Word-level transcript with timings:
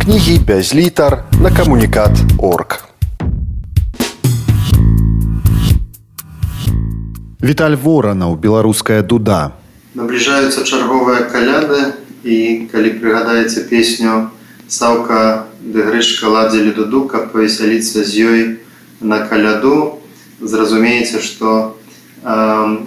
кнігі 0.00 0.38
без 0.38 0.74
літар 0.74 1.24
на 1.40 1.50
камунікат 1.50 2.10
орг. 2.38 2.88
Віталь 7.42 7.76
воранаў 7.76 8.36
беларуская 8.40 9.02
дуда. 9.02 9.52
Набліжаюцца 9.94 10.64
чарговыя 10.64 11.28
каляды 11.28 11.92
і 12.24 12.68
калі 12.72 12.96
прыгадаеце 12.96 13.68
песню 13.68 14.30
Саўка 14.70 15.50
дэгрышка 15.60 16.30
ладзілі 16.32 16.72
дуду, 16.72 17.04
каб 17.04 17.32
павесяліцца 17.34 18.04
з 18.06 18.10
ёй 18.24 18.40
на 19.00 19.26
каляду, 19.26 19.98
зразумееце, 20.40 21.20
што 21.20 21.76
э, 22.22 22.34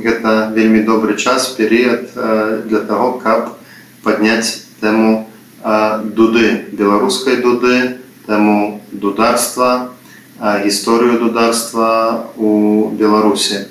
гэта 0.01 0.49
вельмі 0.55 0.81
добры 0.87 1.19
час 1.19 1.51
перыяд 1.59 2.09
э, 2.15 2.63
для 2.65 2.81
таго, 2.87 3.19
каб 3.19 3.53
падняць 4.01 4.63
тэму 4.81 5.27
дуды 5.63 6.67
беларускай 6.71 7.37
дуды, 7.37 7.97
тэму 8.27 8.81
дударства, 8.91 9.91
гісторыю 10.39 11.19
дударства 11.19 12.27
у 12.35 12.89
Беларусі. 12.91 13.67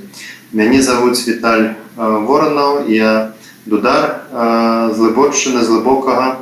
Мяне 0.52 0.80
завуць 0.82 1.26
Віталь 1.28 1.76
Воранаў, 1.96 2.88
я 2.88 3.32
дудар 3.66 4.24
з 4.32 4.96
глыбочыны 4.96 5.60
з 5.60 5.68
глыбокага 5.68 6.40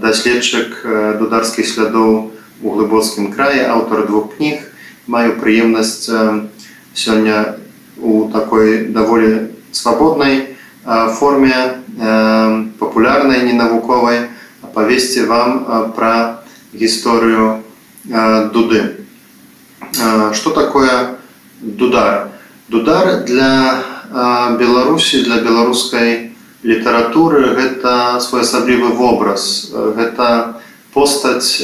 даследчык 0.00 0.80
дударскіх 1.20 1.68
слядоў 1.68 2.32
у 2.62 2.68
глыбоцкім 2.72 3.32
краі, 3.32 3.68
аўтар 3.68 4.06
двух 4.06 4.36
кніг. 4.36 4.60
Маю 5.06 5.36
прыемнасць 5.36 6.08
сёння 6.94 7.58
у 7.98 8.30
такой 8.30 8.86
даволі 8.88 9.52
свабоднай 9.72 10.56
форме 11.18 11.81
папулярнай 11.96 13.44
ненавуковай 13.44 14.28
павесці 14.74 15.26
вам 15.28 15.92
пра 15.96 16.42
гісторыю 16.72 17.62
дуды. 18.52 19.06
Што 20.32 20.50
такое 20.50 21.18
дудар? 21.60 22.28
Дудар 22.68 23.24
для 23.24 23.82
Беларусі 24.58 25.22
для 25.24 25.40
беларускай 25.40 26.32
літаратуры 26.62 27.56
гэта 27.56 28.20
своеасаблівы 28.20 28.92
вобраз. 28.94 29.72
Гэта 29.72 30.60
постаць, 30.92 31.58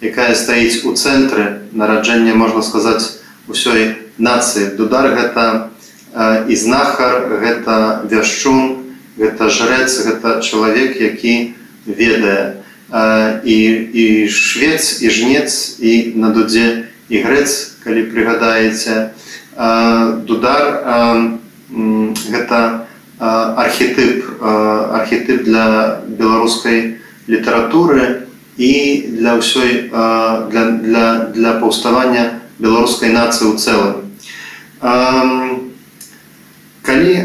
якая 0.00 0.34
стаіць 0.34 0.84
у 0.88 0.96
цэнтры 0.96 1.68
нараджэння 1.72 2.34
можна 2.34 2.62
сказаць 2.62 3.20
усёй 3.46 4.08
нацыі. 4.18 4.74
Дудар 4.76 5.12
гэта 5.14 5.68
і 6.48 6.54
знахар, 6.56 7.28
гэта 7.38 8.02
вяшчун, 8.10 8.79
гэта 9.20 9.52
жрэц, 9.52 9.92
гэта 10.08 10.40
чалавек, 10.40 10.96
які 10.96 11.52
ведае. 11.84 12.64
І, 13.44 13.58
і 13.94 14.04
швец 14.26 14.98
і 14.98 15.10
жнец 15.14 15.78
і 15.78 16.18
на 16.18 16.32
дудзе 16.34 16.90
і 17.06 17.22
грэц, 17.22 17.78
калі 17.84 18.08
прыгадаеце, 18.10 19.14
дудар 20.26 20.64
гэта 21.70 22.88
архетып 23.20 24.42
архетып 24.42 25.46
для 25.46 26.00
беларускай 26.08 26.98
літаратуры 27.28 28.26
і 28.58 28.72
для 29.22 29.38
ўсёй 29.38 29.92
для, 30.50 30.64
для, 30.82 31.06
для 31.30 31.52
паўставання 31.62 32.42
беларускай 32.58 33.14
нацыі 33.14 33.52
ў 33.52 33.60
цэлым. 33.60 33.96
Калі 34.82 35.69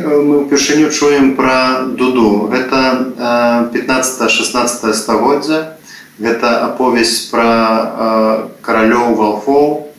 мы 0.06 0.45
ўпершыню 0.45 0.92
чуем 0.94 1.34
пра 1.36 1.89
дуду 1.98 2.48
гэта 2.53 3.72
15-16 3.73 4.94
стагоддзя 4.94 5.75
гэта 6.20 6.72
аповесць 6.72 7.28
пра 7.31 8.47
каралёў 8.62 9.16
валфоў. 9.20 9.92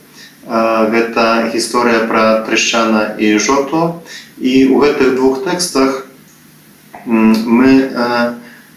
Гэта 0.47 1.51
гісторыя 1.53 2.07
пра 2.07 2.43
трышчана 2.47 3.19
і 3.19 3.37
жоту. 3.37 4.01
І 4.39 4.71
у 4.71 4.79
гэтых 4.79 5.15
двух 5.15 5.43
тэкстах 5.43 6.07
мы 7.05 7.91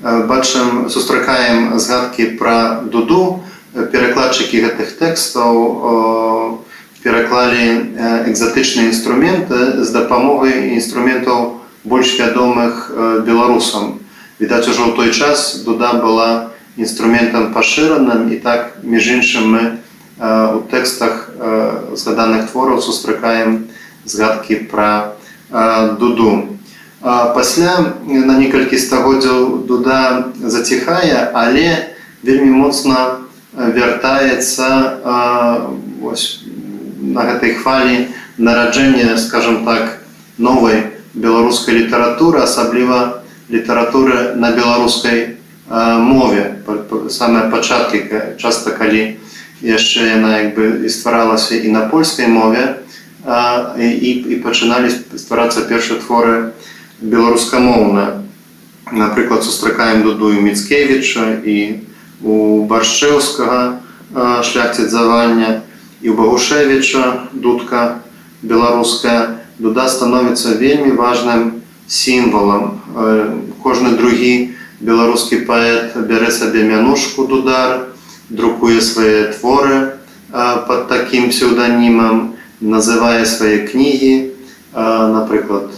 бачым 0.03 0.91
сустракаем 0.91 1.79
згадкі 1.79 2.37
пра 2.41 2.83
дуду. 2.85 3.45
Перакладчыкі 3.73 4.67
гэтых 4.67 4.99
тэкстаў 4.99 6.67
пераклалі 7.03 7.97
экзатычныя 8.29 8.93
інструменты 8.93 9.85
з 9.85 9.89
дапамогай 9.91 10.77
інструментаў 10.77 11.61
больш 11.85 12.19
вядомых 12.21 12.93
беларусам 13.25 14.01
відаць 14.41 14.69
ужо 14.69 14.89
ў 14.89 14.97
той 14.97 15.11
час 15.13 15.65
дуда 15.65 15.97
была 16.01 16.53
інструментам 16.77 17.53
пашыраным 17.53 18.29
і 18.33 18.37
так 18.41 18.81
між 18.83 19.21
іншым 19.21 19.45
мы 19.53 19.63
у 20.21 20.61
тэкстах 20.69 21.33
згаданых 21.97 22.53
твораў 22.53 22.81
сустракаем 22.85 23.73
згадкі 24.05 24.69
пра 24.69 25.17
дуду. 25.97 26.57
Пасля 27.01 27.97
на 28.05 28.37
некалькі 28.37 28.77
стагоддзяў 28.77 29.65
дуда 29.65 30.29
заціхае, 30.37 31.33
але 31.33 31.97
вельмі 32.23 32.69
моцна 32.69 33.25
вяртаецца 33.57 34.69
на 37.11 37.27
гэтай 37.27 37.55
хвалі 37.59 38.09
нараджэння, 38.39 39.19
скажем 39.19 39.65
так, 39.65 39.99
новай 40.39 40.95
беларускай 41.15 41.75
літаратуры, 41.85 42.41
асабліва 42.41 43.23
літаратуры 43.51 44.35
на 44.35 44.53
беларускай 44.53 45.37
мове. 45.71 46.57
самыя 47.11 47.51
пачаткі 47.51 48.39
часта 48.39 48.71
калі, 48.71 49.19
яшчэ 49.63 50.17
яна 50.17 50.41
як 50.41 50.55
бы 50.57 50.87
і 50.87 50.89
стваралася 50.89 51.55
і 51.55 51.69
на 51.69 51.87
польскай 51.93 52.27
мове 52.27 52.81
а, 53.25 53.77
і, 53.77 54.11
і 54.33 54.35
пачыналі 54.41 54.89
стварацца 54.91 55.69
першыя 55.69 56.01
творы 56.01 56.57
беларускамоўна 57.01 58.25
напрыклад 58.93 59.45
сустракаем 59.45 60.03
дудую 60.03 60.41
міцкевіча 60.41 61.45
і 61.45 61.85
у 62.25 62.65
баршчэўскага 62.65 63.81
шляхціцавання 64.43 65.61
і 66.03 66.11
у 66.11 66.15
багушевіча 66.15 67.29
дудка 67.33 68.01
беларуская 68.43 69.45
дуда 69.59 69.89
становіцца 69.89 70.57
вельмі 70.57 70.97
важным 70.97 71.63
сімвалам 71.87 72.81
кожны 73.63 73.97
другі 74.01 74.57
беларускі 74.81 75.45
паэт 75.45 75.97
бярэ 76.09 76.31
сабе 76.31 76.65
мянушку 76.65 77.27
дудар 77.27 77.93
друкуе 78.29 78.81
свае 78.81 79.33
творы 79.37 80.01
под 80.31 80.89
таким 80.89 81.29
псеўданімам 81.31 82.37
называе 82.61 83.27
свае 83.27 83.67
кнігі 83.69 84.33
напрыклад 84.73 85.71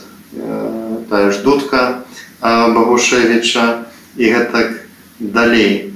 тая 1.10 1.30
ж 1.30 1.42
дудка 1.42 2.02
багушевіча 2.42 3.84
і 4.16 4.24
гэтак 4.30 4.86
далей. 5.20 5.94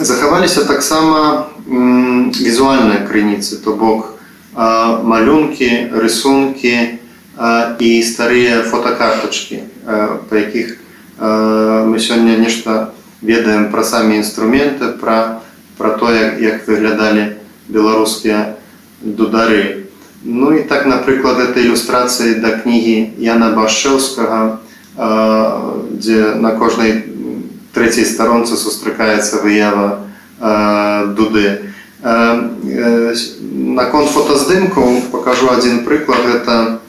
Захаваліся 0.00 0.64
таксама 0.64 1.46
візуальныя 1.66 3.06
крыніцы 3.08 3.62
то 3.64 3.76
бок 3.76 4.20
малюнкі 4.54 5.90
рысункі 5.92 7.00
і 7.80 7.90
старыя 8.02 8.62
фотокартачкі 8.68 9.58
па 9.84 10.34
якіх 10.36 10.76
мы 11.20 11.96
сёння 11.98 12.36
нешта 12.36 12.92
ведаем 13.22 13.72
пра 13.72 13.84
самі 13.84 14.20
інструменты 14.20 14.92
пра 15.00 15.40
пра 15.76 15.96
то 15.98 16.12
як, 16.12 16.40
як 16.40 16.68
выглядалі 16.68 17.40
беларускія 17.68 18.54
дудары. 19.00 19.84
Ну 20.24 20.52
і 20.56 20.62
так 20.62 20.86
напрыклад 20.86 21.40
этой 21.40 21.64
ілюстрацыі 21.64 22.40
да 22.40 22.56
кнігі 22.60 23.12
яна 23.18 23.52
башэўскага 23.52 24.60
дзе 24.96 26.34
на 26.40 26.56
кожнай 26.56 27.04
трэцяй 27.74 28.04
старонцы 28.04 28.56
сустракаецца 28.56 29.42
выява 29.42 30.06
дуды 30.40 31.70
наконт 32.02 34.10
фотаздымкаў 34.10 35.02
покажу 35.12 35.50
один 35.50 35.84
прыклад 35.84 36.26
это 36.26 36.80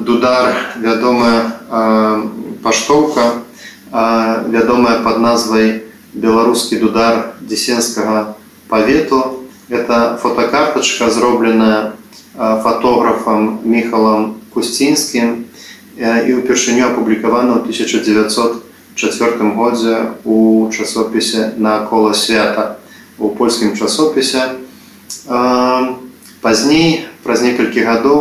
дудар 0.00 0.54
вядомая 0.76 1.52
паштоўка 2.62 3.42
вядомая 3.92 5.02
под 5.04 5.18
назвай 5.18 5.82
беларускі 6.14 6.76
дудар 6.76 7.34
дзесенскага 7.40 8.36
павету 8.68 9.44
это 9.68 10.18
фотокартачка 10.20 11.10
зробленая 11.10 11.92
фотографам 12.36 13.60
міхалам 13.64 14.36
кусцінскім 14.52 15.44
і 15.96 16.30
ўпершыню 16.40 16.92
апублікавана 16.92 17.60
ў 17.60 17.68
1904 18.96 19.50
годзе 19.52 19.96
у 20.24 20.70
часопісе 20.72 21.52
на 21.56 21.78
кола 21.86 22.14
свята 22.14 22.76
у 23.18 23.28
польскім 23.28 23.76
часопісе. 23.76 24.56
Пазней 26.40 27.04
праз 27.20 27.42
некалькі 27.44 27.84
гадоў 27.84 28.20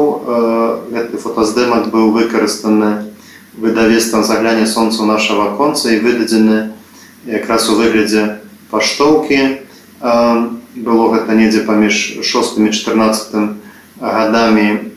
гэты 0.92 1.16
фотаздымак 1.16 1.88
быў 1.95 2.12
выкарыстаны 2.12 3.07
выдавецтвам 3.56 4.24
загляне 4.27 4.68
сонцу 4.68 5.06
нашего 5.06 5.56
конца 5.56 5.95
і 5.95 6.04
выдадзены 6.04 6.75
якраз 7.24 7.69
у 7.72 7.80
выглядзе 7.80 8.44
паштоўкі. 8.68 9.63
Было 10.04 11.06
гэта 11.16 11.39
недзе 11.39 11.63
паміж 11.63 12.19
6 12.19 12.60
14 12.60 13.56
гадамі 14.04 14.92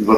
два 0.00 0.16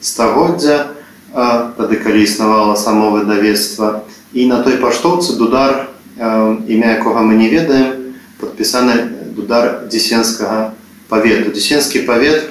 стагоддзя 0.00 0.99
тады 1.32 1.96
калі 1.96 2.22
існавала 2.22 2.76
само 2.76 3.10
выдавецтва. 3.10 4.02
І 4.32 4.46
на 4.46 4.62
той 4.62 4.78
паштоўцы 4.78 5.36
дудар 5.38 5.90
імя 6.18 6.98
якога 6.98 7.22
мы 7.22 7.34
не 7.34 7.48
ведаем 7.48 8.14
подпісаны 8.38 9.30
дудар 9.34 9.86
дзесенскага 9.88 10.74
павету. 11.08 11.50
Дзесенскі 11.50 12.06
павет 12.06 12.50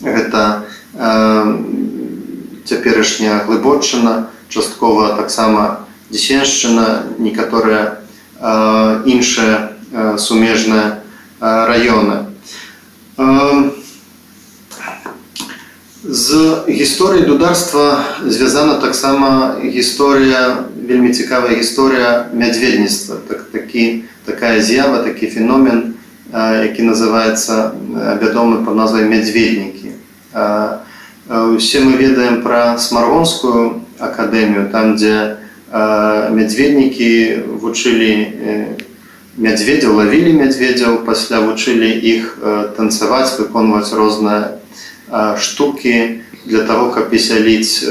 гэта 0.00 0.64
цяперашняя 2.64 3.44
глыбочына 3.44 4.28
часткова 4.48 5.16
таксама 5.16 5.86
дзесеншчына 6.10 7.16
некаторыя 7.18 8.00
іншыя 9.04 9.72
сумежныя 10.18 11.00
раёны 11.40 12.24
з 16.14 16.62
гісторыі 16.70 17.26
дударства 17.26 18.04
звязана 18.22 18.78
таксама 18.78 19.58
гісторыя 19.58 20.70
вельмі 20.78 21.10
цікавая 21.10 21.58
гісторыя 21.58 22.30
мядзведніцтва. 22.30 23.16
Так 23.26 23.50
такі 23.50 24.04
такая 24.24 24.62
з'ява 24.62 25.02
такі 25.02 25.26
феномен 25.26 25.94
які 26.30 26.82
называется 26.86 27.74
вядомы 28.22 28.62
под 28.64 28.78
назвай 28.78 29.10
мядзведнікі 29.10 29.90
усе 31.58 31.82
мы 31.82 31.98
ведаем 31.98 32.42
пра 32.46 32.78
смаргонскую 32.78 33.82
акадэмію 33.98 34.70
там 34.70 34.94
дзе 34.94 35.42
мядзведнікі 36.30 37.42
вучылі 37.58 38.12
мядзведзяў 39.34 39.98
лавілі 39.98 40.38
мядзведзяў 40.38 41.02
пасля 41.02 41.42
вучылі 41.42 41.90
іх 41.90 42.38
танцаваць 42.78 43.34
выконваць 43.38 43.90
розныя 43.90 44.62
штукі 45.38 46.20
для 46.44 46.62
того 46.64 46.90
каб 46.90 47.10
песяліць 47.10 47.84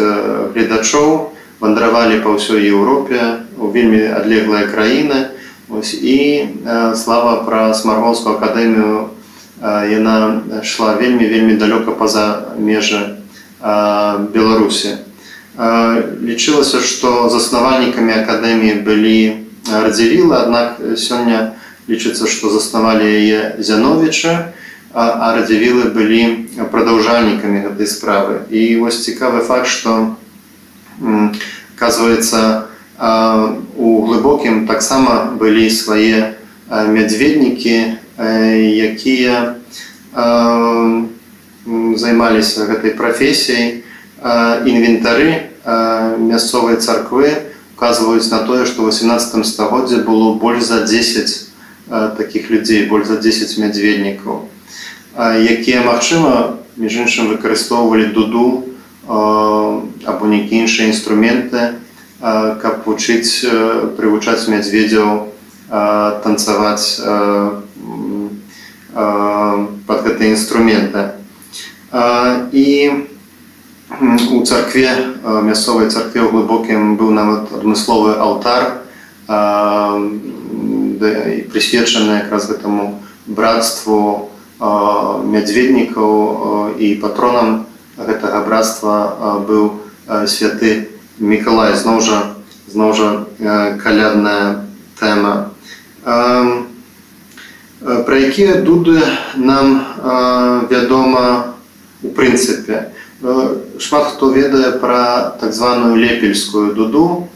гледачоў 0.54 1.33
вандравалі 1.60 2.19
па 2.19 2.36
ўсёй 2.36 2.68
Еўропе. 2.68 3.48
У 3.57 3.69
вельмі 3.71 4.04
адлеглыя 4.12 4.68
краіны 4.68 5.31
ось, 5.69 5.94
і 5.95 6.50
слава 6.98 7.45
пра 7.48 7.74
смаргонскую 7.74 8.36
акадэмію 8.36 9.13
яна 9.63 10.44
шла 10.68 11.00
вельмі 11.00 11.24
вельмі 11.30 11.56
далёка 11.56 11.95
па-за 11.95 12.57
межы 12.60 13.24
беларусі. 13.62 15.00
Лічылася 16.19 16.81
што 16.83 17.30
заснавальнікамі 17.30 18.12
акадэміі 18.25 18.83
былі 18.83 19.48
радзівілы 19.71 20.36
аднак 20.36 20.83
сёння 21.00 21.56
лічыцца 21.88 22.27
што 22.27 22.51
заснавалі 22.51 23.07
яе 23.07 23.56
зяновіча 23.60 24.51
а 24.94 25.34
радзівілы 25.34 25.90
былі 25.90 26.54
прадаўжальнікамі 26.69 27.66
гэтай 27.66 27.88
справы. 27.90 28.45
І 28.54 28.78
вось 28.78 29.01
цікавы 29.01 29.42
факт 29.42 29.68
што 29.68 30.16
оказывается 31.74 32.69
у 33.01 34.06
глыбокім 34.06 34.68
таксама 34.69 35.34
былі 35.42 35.66
свае 35.74 36.38
мядзведнікі 36.69 37.98
якія 38.22 39.57
займаліся 41.98 42.69
гэтай 42.69 42.94
прафесіяй. 42.94 43.81
Інвентары 44.69 45.50
мясцовай 46.22 46.78
царквы 46.78 47.34
указваюць 47.75 48.30
на 48.30 48.46
тое 48.46 48.69
што 48.69 48.86
18 48.88 49.42
стагоддзе 49.42 50.06
было 50.06 50.38
больш 50.38 50.63
за 50.63 50.86
10 50.86 51.50
таких 52.16 52.50
людзей 52.50 52.86
больш 52.86 53.07
за 53.07 53.18
10 53.18 53.57
мядзведнікаў 53.57 54.53
якія 55.18 55.86
магчыма 55.86 56.57
між 56.77 57.06
іншым 57.06 57.30
выкарыстоўвалі 57.30 58.13
дуду 58.18 58.65
або 59.06 60.25
нейкія 60.25 60.65
іншыя 60.65 60.89
інструменты 60.89 61.77
каб 62.24 62.88
вучыць 62.88 63.45
прывучаць 64.00 64.48
мядзведзяў 64.48 65.30
танцаваць 66.24 67.04
под 69.86 70.00
гэтыя 70.07 70.30
інструменты. 70.31 71.19
І 72.51 72.92
у 74.31 74.42
царкве 74.42 74.89
мясцовай 75.21 75.89
царкве 75.94 76.25
ў 76.25 76.31
глыбокім 76.33 76.98
быў 76.98 77.13
нават 77.13 77.54
адмысловы 77.54 78.18
алтар 78.18 78.81
прысвечаны 81.54 82.24
якраз 82.25 82.50
гэтаму 82.50 83.04
братству 83.27 84.33
мядзведнікаў 84.63 86.12
і 86.80 86.95
патронам 87.04 87.65
гэтага 87.98 88.44
братства 88.48 88.95
быў 89.48 89.83
святы 90.27 90.89
Миколай. 91.19 91.75
Зноў 91.77 92.01
жа 92.01 92.19
зноў 92.71 92.94
жа 92.98 93.10
калядная 93.83 94.65
тэма 95.00 95.51
пра 97.83 98.15
якія 98.18 98.63
дуды 98.63 99.04
нам 99.36 99.83
вядома 100.71 101.54
у 102.01 102.15
прынцыпе 102.15 102.89
шмат 103.80 104.15
хто 104.15 104.31
ведае 104.31 104.80
пра 104.80 105.36
так 105.39 105.54
званую 105.54 105.95
лепельскую 105.95 106.75
дуду. 106.75 107.27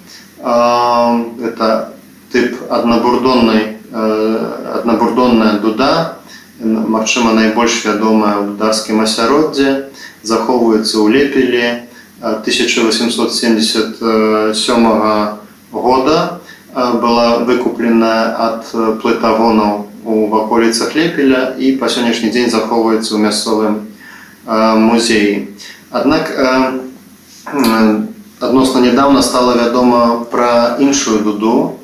Это 0.41 1.93
тып 2.31 2.55
аднабурдоннай 2.69 3.77
аднабурдонная 3.93 5.59
дуда 5.59 6.16
магчыма 6.59 7.33
найбольш 7.33 7.85
вядомая 7.85 8.37
ў 8.41 8.57
дарскім 8.57 9.01
асяроддзе 9.05 9.83
захоўваецца 10.23 10.97
ў 10.97 11.09
лепелі 11.13 11.85
1877 12.21 14.87
года 15.71 16.39
была 16.73 17.37
выкуплена 17.45 18.35
ад 18.37 18.65
плытагонаў 19.01 19.87
у 20.07 20.27
ваколіцах 20.33 20.95
лепеля 20.95 21.53
і 21.59 21.71
па 21.77 21.89
сённяшні 21.89 22.29
дзень 22.33 22.49
захоўваецца 22.49 23.13
ў 23.13 23.17
мясцовым 23.21 23.75
музеі. 24.47 25.47
Аднак 25.91 26.33
адносна 28.41 28.81
нядаўна 28.81 29.21
стала 29.21 29.53
вядома 29.53 30.25
пра 30.31 30.77
іншую 30.79 31.19
дуду 31.21 31.77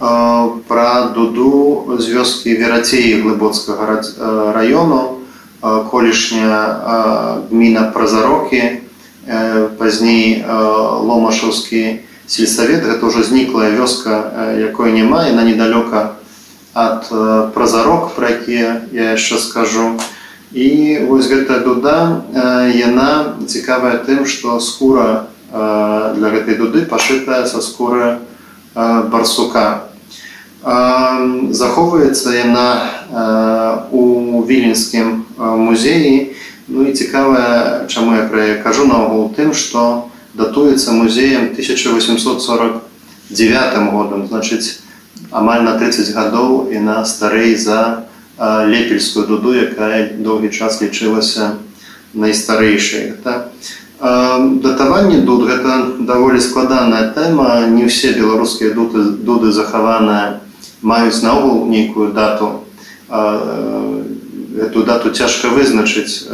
пра 0.00 1.12
дуду 1.14 1.96
з 1.98 2.08
вёскі 2.08 2.56
верацеі 2.56 3.20
глыбоцкага 3.20 4.00
раёну 4.56 5.20
колішня 5.90 7.44
гміна 7.50 7.92
празарокі 7.92 8.80
пазней 9.76 10.40
ломашаўскі 10.48 12.00
сельсавет 12.24 12.88
гэта 12.88 13.04
ўжо 13.04 13.20
зніклая 13.28 13.76
вёска 13.76 14.56
якой 14.56 14.96
няма 14.96 15.28
яна 15.28 15.44
недалёка 15.44 16.16
ад 16.72 17.04
празарок 17.52 18.16
пра 18.16 18.40
якія 18.40 18.88
я 18.92 19.12
яшчэ 19.12 19.36
скажу. 19.36 20.00
І 20.52 20.98
вось 21.06 21.28
гэтая 21.30 21.60
дуда 21.60 22.24
яна 22.74 23.36
цікавая 23.46 24.00
тым 24.02 24.24
што 24.26 24.58
скура 24.58 25.28
для 25.52 26.28
гэтай 26.32 26.56
дуды 26.56 26.88
пашытая 26.88 27.46
са 27.46 27.60
скуры 27.60 28.18
барсука 28.74 29.89
захоўваецца 30.62 32.36
яна 32.36 32.90
у 33.92 34.44
віленскім 34.44 35.24
музеі. 35.38 36.32
Ну 36.68 36.86
і 36.86 36.92
цікавая 36.92 37.86
чаму 37.88 38.14
я 38.14 38.28
пра 38.28 38.60
кажу 38.62 38.86
наогул 38.86 39.34
тым 39.34 39.54
што 39.56 40.10
датуецца 40.34 40.92
музеем 40.92 41.50
1849 41.56 43.90
годам. 43.90 44.26
Значыць 44.28 44.78
амаль 45.32 45.62
на 45.64 45.78
30 45.78 46.14
гадоў 46.14 46.70
і 46.70 46.78
на 46.78 47.04
старэй 47.04 47.56
за 47.56 48.04
лепельскую 48.40 49.26
дуду 49.26 49.54
якая 49.56 50.08
доўгі 50.20 50.48
час 50.52 50.82
лічылася 50.82 51.56
найстарэйшай. 52.14 53.12
Так 53.24 53.48
датаванне 54.00 55.20
дуд 55.24 55.48
гэта 55.48 56.04
даволі 56.04 56.40
складаная 56.40 57.12
тэма. 57.16 57.66
Не 57.66 57.84
ўсе 57.88 58.12
беларускія 58.12 58.74
дуды 58.76 59.02
дуды 59.24 59.52
захаваныя 59.52 60.40
маюць 60.82 61.22
наогул 61.22 61.66
нейкую 61.66 62.12
дату 62.12 62.64
эту 63.10 64.82
дату 64.84 65.10
цяжка 65.10 65.48
вызначыць 65.48 66.26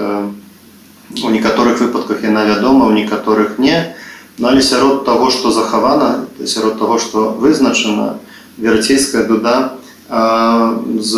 у 1.22 1.30
некаторых 1.30 1.80
выпадках 1.80 2.22
яна 2.22 2.44
вядома 2.44 2.86
у 2.86 2.92
некаторых 2.92 3.58
не. 3.58 3.94
Но 4.38 4.48
але 4.48 4.60
сярод 4.60 5.04
того 5.04 5.30
что 5.30 5.50
захавана 5.50 6.26
сярод 6.44 6.78
того 6.78 6.98
что 6.98 7.30
вызначана 7.30 8.18
верцейская 8.58 9.24
дуда 9.24 9.78
з 10.08 11.12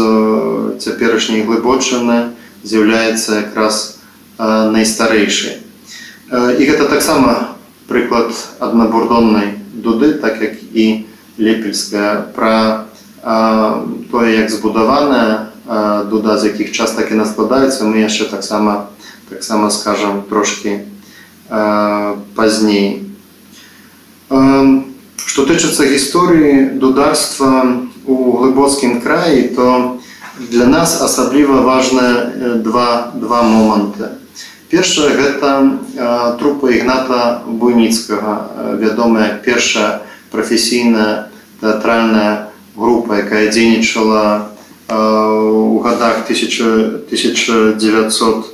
цяперашняй 0.78 1.42
глыбочыны 1.42 2.32
з'яўляецца 2.62 3.42
якраз 3.50 3.98
найстарэйшай. 4.38 5.58
І 6.30 6.62
гэта 6.62 6.86
таксама 6.88 7.58
прыклад 7.88 8.32
аднабурдоннай 8.60 9.58
дуды 9.72 10.12
так 10.14 10.40
як 10.40 10.54
і 10.72 11.06
лепельская 11.38 12.22
пра 12.34 12.87
тое 14.10 14.40
як 14.40 14.50
збудаваная 14.50 15.52
дуда 16.08 16.38
з 16.38 16.44
якіх 16.44 16.72
час 16.72 16.96
так 16.96 17.12
і 17.12 17.20
наскладаюцца 17.20 17.84
мы 17.84 18.00
яшчэ 18.00 18.24
таксама 18.32 18.88
таксама 19.28 19.68
скажам 19.70 20.22
трошки 20.28 20.88
пазней 22.34 23.04
што 24.28 25.44
тычыцца 25.44 25.84
гісторыі 25.92 26.80
дударства 26.80 27.84
у 28.08 28.16
глыбоцкім 28.40 29.00
краі 29.04 29.52
то 29.52 30.00
для 30.48 30.64
нас 30.64 30.96
асабліва 31.02 31.60
важна 31.60 32.32
два 32.64 33.12
два 33.12 33.42
моманты 33.42 34.08
першае 34.72 35.12
гэта 35.20 36.36
трупа 36.40 36.72
ігната 36.72 37.44
буйніцкага 37.44 38.76
вядомая 38.80 39.36
першая 39.44 40.00
прафесійная 40.32 41.28
тэатральная 41.60 42.47
група 42.78 43.18
якая 43.18 43.50
дзейнічала 43.50 44.46
у 44.88 45.82
годах 45.82 46.24
1907 46.24 48.48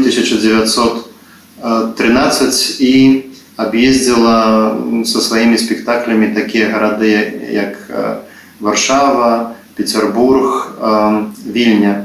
1913 0.00 2.80
і 2.80 3.22
аб'ездзіла 3.56 4.76
со 5.04 5.20
сваімі 5.20 5.58
спектаклямі 5.58 6.26
такія 6.34 6.68
гарады 6.68 7.32
як 7.50 7.90
варшава 8.60 9.50
петербург 9.74 10.72
вільня. 11.46 12.04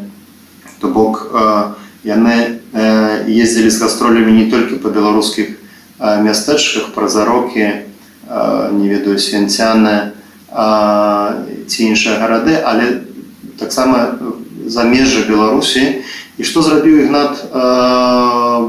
То 0.79 0.87
бок 0.87 1.35
яны 2.03 2.59
ездзілі 3.27 3.69
з 3.69 3.81
гастролямі 3.81 4.31
не 4.31 4.51
толькі 4.51 4.75
па 4.79 4.89
беларускіх 4.89 5.47
мястэчках 5.99 6.93
пра 6.93 7.09
зарокі 7.09 7.71
не 8.71 8.89
ведаю 8.89 9.19
свянцяны 9.19 10.11
ці 10.51 11.79
іншыя 11.87 12.19
гарады 12.19 12.59
але 12.59 13.07
таксама 13.59 14.19
за 14.67 14.83
межы 14.83 15.25
беларусі. 15.27 16.03
І 16.37 16.43
што 16.43 16.61
зрабіў 16.65 17.05
ігнат 17.05 17.39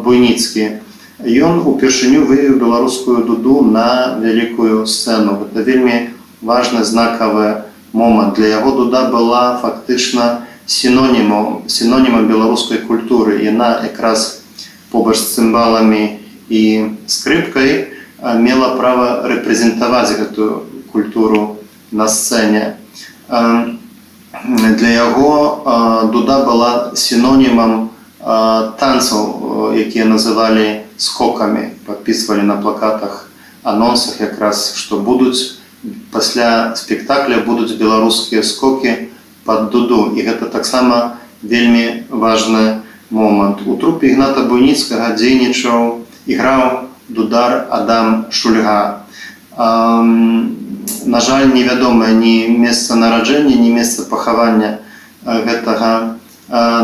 буйніцкі? 0.05 0.83
Ён 1.23 1.63
упершыню 1.67 2.27
вывеў 2.27 2.59
беларускую 2.59 3.23
дуду 3.25 3.63
на 3.63 4.19
вялікую 4.19 4.87
сцэну. 4.87 5.39
Гэта 5.43 5.63
вельмі 5.63 6.11
важны 6.43 6.83
знакавы 6.85 7.71
момант. 7.93 8.35
Для 8.35 8.59
яго 8.59 8.75
дуда 8.77 9.09
была 9.11 9.59
фактычна 9.63 10.47
сіноніму 10.67 11.63
сіноніма 11.67 12.27
беларускай 12.27 12.83
культуры. 12.83 13.39
Яна 13.43 13.87
якраз 13.87 14.43
побач 14.91 15.17
з 15.23 15.39
цымбаламі 15.39 16.19
і 16.51 16.63
скрыпкай 17.07 17.95
мела 18.19 18.75
права 18.77 19.23
рэпрэзентаваць 19.31 20.19
гэтую 20.19 20.67
культуру 20.93 21.62
на 21.93 22.09
сцэне. 22.09 22.77
Для 23.29 24.89
яго 24.89 26.11
дуда 26.13 26.43
была 26.45 26.97
сінонімам 26.97 27.91
танцаў 28.81 29.75
якія 29.77 30.09
называлі 30.09 30.89
скокамі 30.97 31.75
подписывалі 31.87 32.47
на 32.49 32.57
плакатах 32.57 33.29
анонсах 33.63 34.21
якраз 34.21 34.75
што 34.77 34.99
будуць 34.99 35.59
пасля 36.11 36.75
спектакля 36.77 37.43
будуць 37.47 37.77
беларускія 37.79 38.43
скокі 38.43 39.11
под 39.45 39.71
дуду. 39.71 40.15
І 40.15 40.23
гэта 40.23 40.47
таксама 40.47 41.19
вельмі 41.43 42.07
важны 42.09 42.83
момант. 43.11 43.67
У 43.67 43.77
трупе 43.77 44.15
ігната 44.15 44.47
буйніцкага 44.47 45.15
дзейнічаў 45.19 46.07
іграў 46.27 46.89
дудар 47.09 47.67
адам 47.71 48.31
шульга 48.31 49.02
на 49.59 51.21
жаль 51.21 51.53
невядомае 51.53 52.15
ні 52.15 52.49
месца 52.59 52.95
нараджэння 52.97 53.57
ні 53.57 53.71
месца 53.71 54.09
пахавання 54.09 54.79
гэтага 55.27 56.17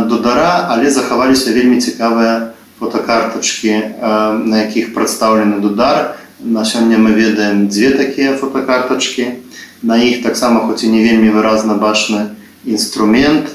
дудара 0.09 0.69
але 0.71 0.91
захаваліся 0.91 1.53
вельмі 1.53 1.81
цікавыя 1.81 2.53
фотокартачки 2.79 3.95
на 4.01 4.63
якіх 4.63 4.95
прадстаўлены 4.95 5.61
дудар. 5.61 6.17
На 6.41 6.65
сёння 6.65 6.99
мы 6.99 7.11
ведаем 7.11 7.69
дзве 7.69 7.91
такія 7.91 8.37
фотокартачки 8.37 9.43
на 9.83 9.99
іх 9.99 10.23
таксама 10.23 10.61
хоць 10.61 10.85
і 10.85 10.89
не 10.89 11.03
вельмі 11.03 11.31
выразна 11.31 11.75
бачны 11.75 12.39
інструмент. 12.65 13.51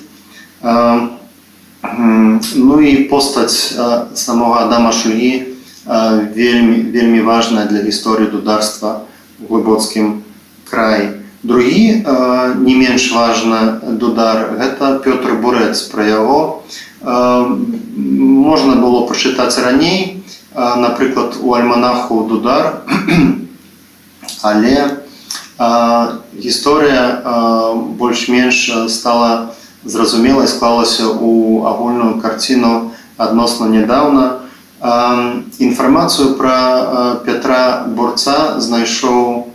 Ну 2.55 2.81
і 2.81 2.95
постаць 3.07 3.75
самого 4.13 4.59
адама 4.59 4.91
шульгі 4.91 5.52
вельмі 5.85 6.77
вельмі 6.95 7.21
важная 7.21 7.65
для 7.65 7.83
гісторыі 7.83 8.31
дударства 8.31 9.03
глыбоцкім 9.49 10.23
край 10.69 11.19
другі 11.43 12.03
не 12.63 12.75
менш 12.75 13.11
важна 13.11 13.79
дудар 13.83 14.55
гэта 14.59 14.99
пётр 15.03 15.35
бурэц 15.43 15.81
пра 15.91 16.07
яго 16.07 16.63
можна 17.03 18.75
было 18.75 19.05
прачытаць 19.07 19.57
раней. 19.59 20.23
Напрыклад 20.55 21.37
у 21.41 21.53
альманаху 21.53 22.27
дудар 22.29 22.83
але 24.43 25.01
гісторыя 26.37 27.21
больш-менш 27.97 28.71
стала 28.87 29.55
зразумелай 29.83 30.47
склалася 30.47 31.09
у 31.09 31.65
агульную 31.65 32.21
карціну 32.21 32.91
адносна 33.17 33.65
нядаўна 33.65 34.42
інфармацыю 34.83 36.35
пра 36.35 37.21
пятра 37.25 37.87
борца 37.87 38.59
знайшоў 38.59 39.47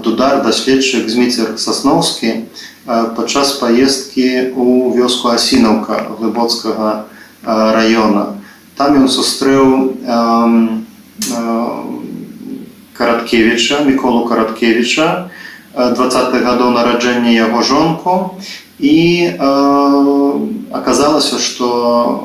дудар 0.00 0.40
даследчык 0.44 1.08
зміцер 1.12 1.58
сасноўскі 1.60 2.48
падчас 2.86 3.52
паездкі 3.60 4.56
у 4.56 4.92
вёску 4.96 5.28
асінаўка 5.28 6.16
глыбоцкага 6.16 7.04
района 7.44 8.40
там 8.80 8.96
ён 8.96 9.08
сустрэў 9.12 9.92
караткевича 12.96 13.84
міколу 13.84 14.24
караткевича 14.24 15.28
20 15.76 16.32
гадоў 16.44 16.72
нараджэння 16.72 17.32
яго 17.32 17.60
жонку 17.60 18.40
і 18.82 19.30
э, 19.30 20.32
аказалася 20.74 21.38
што 21.38 21.66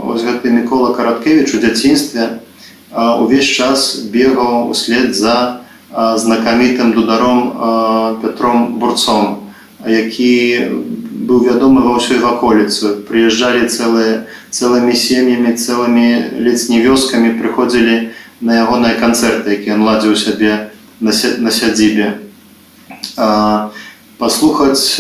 ось 0.10 0.26
гэты 0.26 0.50
мікола 0.50 0.90
караткевич 0.98 1.54
у 1.54 1.62
дзяцінстве 1.62 2.26
э, 2.26 3.22
увесь 3.22 3.46
час 3.46 4.10
бегаў 4.10 4.74
услед 4.74 5.14
за 5.14 5.62
э, 5.94 6.18
знакамітым 6.18 6.98
дударом 6.98 7.54
э, 7.54 8.26
петром 8.26 8.80
бурцом 8.82 9.54
які 9.86 10.74
быў 11.30 11.46
вядомы 11.46 11.86
ва 11.86 12.02
ўсёй 12.02 12.18
ваколіцы 12.26 13.06
прыязджалі 13.06 13.70
цэлыя 13.70 14.26
цэлымі 14.50 14.98
сем'ямі 14.98 15.54
цэлымі 15.54 16.42
ледзь 16.42 16.74
не 16.74 16.82
вёскамі 16.82 17.38
прыходзілі 17.38 18.18
на 18.42 18.66
ягоныя 18.66 18.98
канцэрты 18.98 19.62
які 19.62 19.78
ён 19.78 19.86
ладзіў 19.86 20.18
сябе 20.18 20.74
на 20.98 21.14
сядзібе 21.54 22.18
паслухаць 24.18 24.98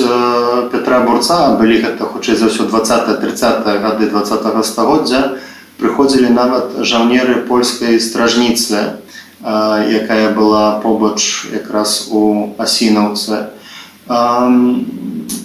Петра 0.71 1.01
бурца 1.05 1.57
былі 1.57 1.81
гэта 1.81 2.05
хутчэй 2.05 2.37
за 2.37 2.53
ўсё 2.53 2.69
20 2.69 3.17
30 3.21 3.65
гады 3.81 4.09
20 4.13 4.65
стагоддзя 4.65 5.41
прыходзілі 5.81 6.29
нават 6.33 6.81
жаўнеры 6.85 7.45
польскай 7.49 7.99
стражніцы 7.99 9.01
якая 9.41 10.33
была 10.33 10.79
побач 10.81 11.45
якраз 11.53 12.09
у 12.11 12.53
асінаўцы. 12.57 13.53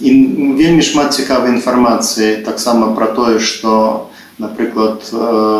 І 0.01 0.09
вельмі 0.57 0.81
шмат 0.81 1.13
цікавай 1.13 1.53
інфармацыі 1.53 2.41
таксама 2.45 2.95
пра 2.95 3.07
тое 3.13 3.39
што 3.39 4.09
напрыклад 4.39 5.05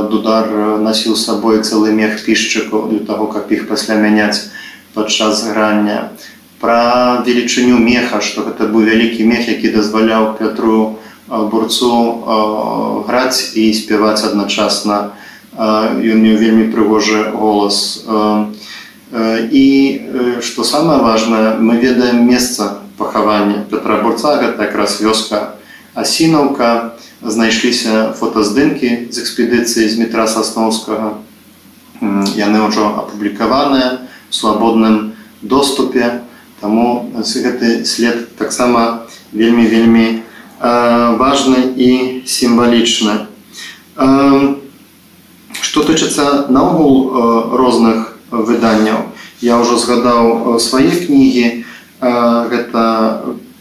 дудар 0.09 0.79
насіў 0.81 1.15
сабой 1.15 1.61
цэлы 1.61 1.93
мех 1.93 2.17
пішчыку 2.25 2.89
для 2.89 3.05
таго 3.05 3.27
каб 3.27 3.51
іх 3.51 3.67
пасля 3.69 3.95
мяняць 3.95 4.49
падчас 4.93 5.43
грання 5.45 6.09
пра 6.63 7.19
велічыню 7.27 7.75
меха 7.75 8.23
што 8.23 8.47
гэта 8.47 8.71
быў 8.71 8.87
вялікі 8.87 9.27
мех 9.27 9.51
які 9.51 9.75
дазваляў 9.75 10.39
пятру 10.39 10.95
бурцу 11.27 11.91
граць 13.07 13.51
і 13.59 13.73
спяваць 13.73 14.23
адначасна. 14.23 15.11
Ён 15.53 16.17
меў 16.23 16.39
вельмі 16.39 16.71
прыгожы 16.71 17.35
голас. 17.35 18.07
І 19.51 19.65
што 20.41 20.63
самае 20.63 20.99
важнае 21.03 21.59
мы 21.59 21.77
ведаем 21.83 22.23
месца 22.27 22.79
пахавання 22.97 23.67
петра 23.69 23.99
бурца 24.01 24.39
гэта 24.39 24.71
якраз 24.71 25.01
вёска 25.01 25.59
асінаўка. 25.93 26.95
Знайшліся 27.23 28.11
фотаздымкі 28.19 29.07
з 29.11 29.15
экспедыцыі 29.19 29.87
з 29.87 29.95
метра 29.99 30.27
сасноўскага. 30.27 31.19
Яны 32.35 32.67
ўжо 32.67 32.87
апублікаваныя 32.99 34.03
свабодным 34.27 35.13
доступе 35.39 36.22
Таму 36.63 37.11
гэты 37.19 37.83
след 37.83 38.37
таксама 38.39 39.03
вельмі 39.35 39.67
вельмі 39.67 40.23
э, 40.63 41.15
важны 41.19 41.75
і 41.75 42.23
сімвалічны. 42.23 43.27
Э, 43.99 44.55
што 45.59 45.83
тычыцца 45.83 46.47
наогул 46.47 47.11
э, 47.11 47.57
розных 47.59 48.15
выданняў 48.31 49.11
я 49.43 49.59
ўжо 49.59 49.75
згадаў 49.75 50.55
свае 50.63 51.03
кнігі 51.03 51.67
гэта 51.99 52.83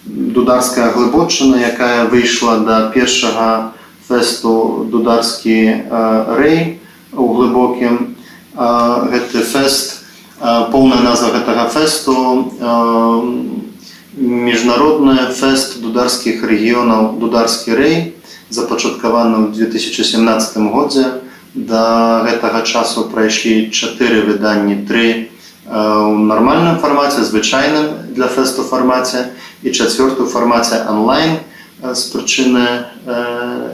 дударская 0.06 0.94
глыбочына 0.94 1.58
якая 1.58 2.06
выйшла 2.06 2.62
да 2.62 2.78
першага 2.94 3.74
фэсту 4.06 4.86
дударскі 4.94 5.90
рэй 6.38 6.78
у 7.12 7.26
глыбокім 7.34 8.14
гэты 8.54 9.42
фэст 9.42 10.01
поўная 10.42 11.00
назва 11.06 11.30
гэтага 11.38 11.68
фэсту 11.70 12.14
міжнародная 14.18 15.30
фэст 15.30 15.78
дударскіх 15.78 16.42
рэгіёнаў 16.42 17.14
дударскі 17.22 17.78
рэй 17.78 17.96
запачаткаваны 18.50 19.46
ў 19.46 19.54
2017 19.54 20.58
годзе. 20.74 21.22
Да 21.54 22.26
гэтага 22.26 22.66
часу 22.66 23.06
прайшлі 23.12 23.70
чатыры 23.70 24.26
выданні 24.26 24.82
тры 24.88 25.30
у 25.68 26.18
нармальным 26.18 26.80
фармаце 26.82 27.22
звычайным 27.22 28.10
для 28.10 28.26
фэсту 28.26 28.66
фармаце 28.66 29.30
і 29.62 29.70
чацвёртую 29.70 30.26
фармаце 30.26 30.82
онлайн 30.90 31.38
з 31.78 32.02
прычыны 32.10 32.90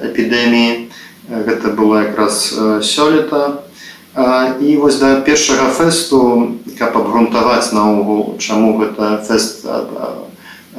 эпідэміі. 0.04 0.92
Гэта 1.32 1.72
было 1.72 2.04
якраз 2.04 2.52
сёлета 2.84 3.64
і 4.16 4.76
вось 4.76 4.98
да 4.98 5.20
першага 5.20 5.68
фэсту 5.70 6.56
каб 6.78 6.96
абгрунтаваць 6.96 7.72
наогул 7.72 8.38
чаму 8.38 8.78
гэта 8.80 9.20
фэст 9.26 9.66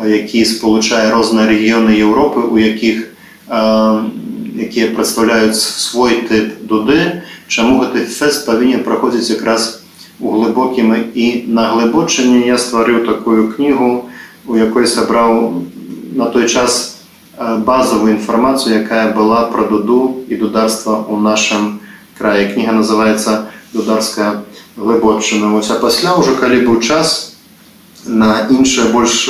які 0.04 0.46
спалучае 0.46 1.12
розныя 1.12 1.48
рэгіёны 1.48 1.94
Еўропы 1.94 2.42
у 2.42 2.58
якіх 2.58 3.14
якія 3.50 4.92
прадстаўляюць 4.96 5.60
свой 5.60 6.26
тып 6.30 6.66
дуды 6.66 7.24
чаму 7.48 7.80
гэты 7.84 8.06
фэст 8.10 8.46
павінен 8.50 8.84
праходзіць 8.84 9.30
якраз 9.30 9.84
у 10.20 10.32
глыбокім 10.36 10.96
і 11.14 11.46
на 11.48 11.70
глыбочанне 11.74 12.48
я 12.48 12.58
стварыў 12.58 13.06
такую 13.06 13.54
кнігу 13.54 14.10
у 14.48 14.56
якой 14.56 14.88
сабраў 14.88 15.64
на 16.12 16.26
той 16.26 16.48
час 16.48 17.00
базовую 17.40 18.18
інфармацыю 18.18 18.82
якая 18.82 19.14
была 19.14 19.46
пра 19.54 19.64
дуду 19.70 20.26
і 20.28 20.36
дударства 20.36 21.06
ў 21.08 21.16
нашым 21.24 21.80
краі. 22.20 22.54
Кніга 22.54 22.72
называется 22.76 23.48
дударская 23.74 24.44
глыбочына 24.76 25.52
вось 25.56 25.72
а 25.72 25.80
пасля 25.80 26.20
ўжо 26.20 26.36
калі 26.36 26.68
быў 26.68 26.84
час 26.84 27.40
на 28.06 28.48
іншыя 28.52 28.92
больш 28.92 29.30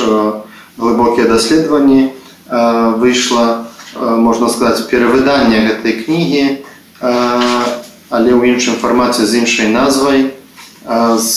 глыбокія 0.78 1.28
даследаванні 1.30 2.10
выйшла 2.98 3.70
можна 3.94 4.48
сказаць 4.48 4.90
перавыданне 4.90 5.70
гэтай 5.70 6.02
кнігі 6.02 6.44
але 7.00 8.30
ў 8.34 8.54
іншым 8.54 8.74
фармаце 8.82 9.26
з 9.26 9.42
іншай 9.44 9.70
назвай 9.70 10.34
з 10.86 11.30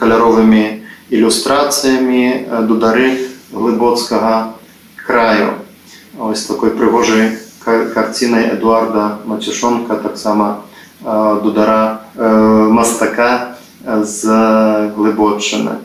каляровымі 0.00 0.84
ілюстрацыямі 1.12 2.64
дудары 2.68 3.28
глыбоцкага 3.52 4.54
краю 4.96 5.60
ось 6.16 6.44
такой 6.48 6.70
прыгожай 6.70 7.47
карцінай 7.64 8.54
эдуарда 8.54 9.18
мацюшонка 9.24 9.96
таксама 9.96 10.64
дудара 11.02 12.00
мастака 12.70 13.56
з 13.84 14.26
глыбочыны 14.96 15.78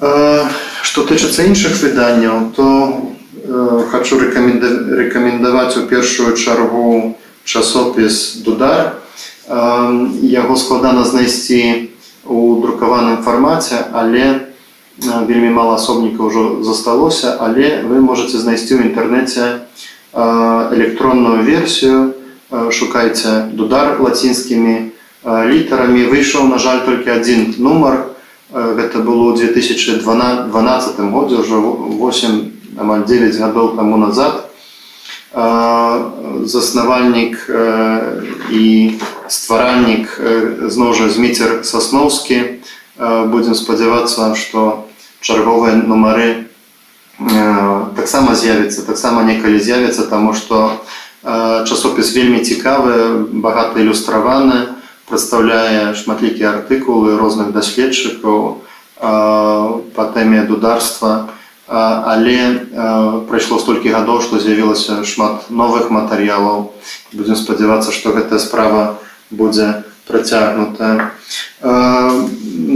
што 0.00 1.04
тычыцца 1.06 1.44
іншых 1.50 1.80
выданняў 1.82 2.50
то 2.56 2.66
хочу 3.90 4.18
рэкамендаваць 4.20 5.76
у 5.76 5.86
першую 5.86 6.36
чаргу 6.36 7.16
часопіс 7.44 8.42
дудар 8.44 9.00
яго 9.48 10.56
складана 10.56 11.04
знайсці 11.04 11.90
у 12.24 12.60
друкаваным 12.62 13.22
фармаце 13.22 13.84
але 13.92 14.46
вельмі 15.00 15.50
мала 15.50 15.74
асобніка 15.74 16.22
ўжо 16.22 16.62
засталося 16.62 17.36
але 17.40 17.82
вы 17.82 18.00
можете 18.00 18.38
знайсці 18.38 18.78
ў 18.78 18.92
інтэрнэце 18.92 19.66
электронную 20.14 21.42
версію 21.44 22.14
шукайце 22.70 23.50
дудар 23.52 24.00
лацінскімі 24.00 24.90
літарамі 25.24 26.06
выйшаў 26.10 26.48
на 26.48 26.58
жаль 26.58 26.82
толькі 26.86 27.14
адзін 27.14 27.54
нумар 27.58 28.10
гэта 28.50 28.98
было 29.06 29.30
ў 29.30 29.54
2012 29.54 30.02
годзе 31.14 31.36
ўжо 31.46 31.56
8 32.02 32.80
амаль 32.80 33.04
9 33.06 33.36
гадоў 33.38 33.76
таму 33.76 33.96
назад. 33.96 34.50
Заснавальнік 36.42 37.38
і 38.50 38.64
стваральнік 39.28 40.10
зноў 40.66 40.94
жа 40.98 41.06
зміцер 41.06 41.62
сасноўскі 41.62 42.58
будзем 43.30 43.54
спадзявацца 43.54 44.34
што 44.34 44.90
чарговыя 45.22 45.78
нумары 45.86 46.50
таксама 48.00 48.32
з'явіцца 48.32 48.88
таксама 48.88 49.22
некалі 49.28 49.60
з'явіцца 49.60 50.08
таму 50.08 50.32
што 50.32 50.80
часопіс 51.68 52.16
вельмі 52.16 52.40
цікавы 52.40 53.28
багата 53.44 53.84
ілюстраваны 53.84 54.80
прадстаўляе 55.10 55.92
шматлікія 55.98 56.54
артыкулы 56.56 57.18
розных 57.20 57.52
даследчыкаў 57.52 58.64
па 59.00 60.04
тэме 60.14 60.46
дударства. 60.48 61.28
Але 61.68 62.66
прайшло 63.28 63.58
столькі 63.62 63.92
гадоў 63.94 64.22
што 64.24 64.40
з'явілася 64.40 65.04
шмат 65.04 65.50
новых 65.50 65.90
матэрыялаў. 65.90 66.72
Будзем 67.12 67.36
спадзявацца 67.36 67.92
што 67.92 68.16
гэтая 68.16 68.40
справа 68.42 68.98
будзе 69.30 69.84
працягнутая 70.08 71.12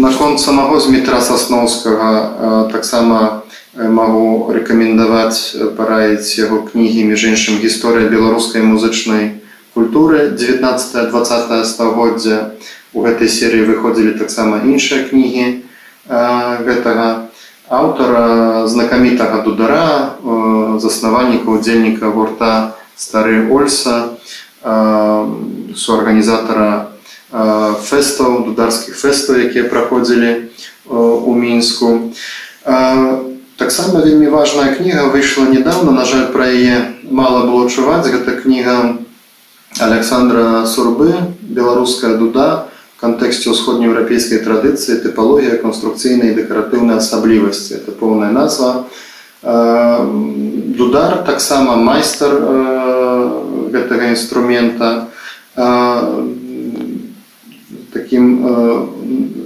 наконт 0.05 0.41
самого 0.41 0.79
змітра 0.81 1.21
сасноўскага 1.21 2.69
таксама 2.71 3.43
магу 3.75 4.55
рэкамендаваць 4.55 5.59
параіць 5.77 6.39
яго 6.39 6.63
кнігі 6.63 7.11
між 7.11 7.35
іншым 7.35 7.59
гісторыя 7.59 8.07
беларускай 8.07 8.63
музычнай 8.63 9.43
культуры 9.75 10.31
19 10.31 11.11
20 11.11 11.67
стагоддзя 11.67 12.55
у 12.95 13.03
гэтай 13.03 13.27
серыі 13.27 13.67
выходзілі 13.67 14.15
таксама 14.19 14.63
іншыя 14.63 15.11
кнігі 15.11 15.67
гэтага. 16.07 17.27
Аўтара 17.65 18.69
знакамітага 18.69 19.41
дудара 19.43 20.21
заснавальніка 20.79 21.51
удзельніка 21.51 22.13
гурта 22.15 22.77
стары 22.95 23.51
ольса 23.51 24.15
суарганізатара 24.63 26.95
фэстаў 27.33 28.45
дударскіх 28.47 29.01
фэстаў 29.01 29.49
якія 29.49 29.67
праходзілі 29.73 30.53
у 30.87 31.35
мінску 31.35 32.13
таксама 33.57 34.01
вельмі 34.01 34.29
важная 34.29 34.75
кніга 34.75 35.09
выйшла 35.15 35.47
недавно 35.47 35.93
на 35.93 36.05
жаль 36.05 36.33
пра 36.33 36.47
яе 36.51 36.99
мала 37.11 37.47
было 37.47 37.71
чуваць. 37.71 38.07
Гэта 38.07 38.41
кніга 38.43 38.99
александра 39.79 40.67
сурбы 40.67 41.15
беларуская 41.43 42.17
дуда 42.19 42.69
кантэксце 42.99 43.53
ўсходнееўрапейскай 43.53 44.41
традыцыі 44.41 45.03
тыпалогія 45.05 45.61
канструкцыйнай 45.61 46.35
дэкаратыўнай 46.35 46.99
асаблівасці. 46.99 47.79
Это 47.79 47.93
поўная 47.93 48.33
назва. 48.33 48.87
Дудар 49.45 51.23
таксама 51.27 51.77
майстар 51.77 52.33
гэтага 53.71 54.11
інструмента. 54.11 55.09
Таким 57.93 58.25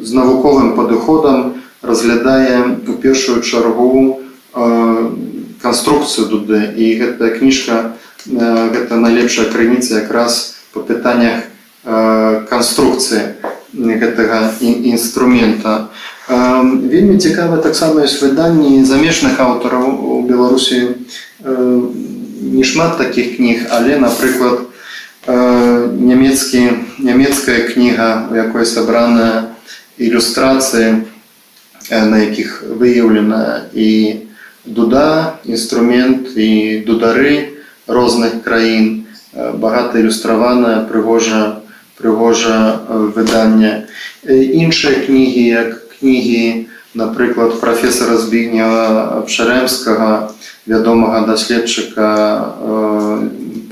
з 0.03 0.11
навуковым 0.15 0.77
падыходам 0.79 1.58
разглядае 1.83 2.79
у 2.87 2.95
першую 2.95 3.43
чаргу 3.43 4.21
канструкцыю 5.63 6.27
дуды 6.29 6.61
і 6.77 6.95
гэтая 7.03 7.39
кніжка 7.39 7.95
гэта 8.27 8.97
найлепшая 8.97 9.47
крыніца 9.53 10.03
якраз 10.03 10.59
по 10.73 10.81
пытаннях 10.81 11.47
канструкцыі 12.49 13.39
гэтага 13.73 14.53
інструмента. 14.61 15.89
Вельмі 16.29 17.19
цікава 17.19 17.57
таксама 17.57 18.05
выданні 18.05 18.85
замежных 18.85 19.41
аўтараў 19.41 19.87
у 19.89 20.23
Беларусі. 20.23 20.97
Не 21.45 22.65
шмат 22.65 22.99
такіх 22.99 23.37
кніг, 23.37 23.69
але 23.71 23.97
напрыклад 23.97 24.67
нямецкі 25.29 26.71
нямецкая 26.99 27.69
кніга, 27.69 28.29
у 28.33 28.35
якой 28.35 28.65
сабраная 28.67 29.53
ілюстрацыі, 29.99 31.08
на 31.91 32.19
якіх 32.19 32.65
выяўлена 32.69 33.71
і 33.75 34.17
дуда, 34.65 35.39
інструмент 35.45 36.37
і 36.37 36.85
дудары 36.87 37.61
розных 37.89 38.43
краін, 38.45 39.07
багата 39.33 39.99
ілюстраваная 39.99 40.85
прыгожа 40.85 41.63
прыгожа 41.99 42.85
выданне 43.17 43.89
іншыя 44.25 45.07
кнігі 45.07 45.45
як 45.49 45.71
кнігі 45.99 46.69
напрыклад 46.95 47.61
прафесора 47.61 48.17
збігнева 48.17 49.25
пшарэмскага 49.27 50.33
вядомага 50.67 51.27
даследчыка 51.27 52.09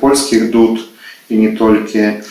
польскіх 0.00 0.50
дуд 0.50 0.80
і 1.28 1.36
не 1.36 1.56
толькі. 1.56 2.22